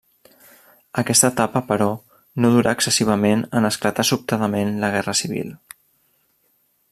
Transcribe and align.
Aquesta 1.01 1.29
etapa 1.33 1.61
però 1.71 1.89
no 2.45 2.51
durà 2.55 2.73
excessivament 2.77 3.45
en 3.59 3.69
esclatar 3.69 4.07
sobtadament 4.13 4.75
la 4.85 4.93
Guerra 4.97 5.17
Civil. 5.23 5.55